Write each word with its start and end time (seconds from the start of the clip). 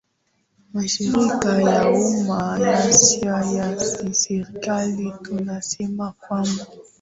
mashirika 0.73 1.51
ya 1.69 1.79
umma 2.01 2.41
yasio 2.67 3.35
ya 3.55 3.67
kiserikali 3.83 5.05
tunasema 5.23 6.05
kwamba 6.21 6.63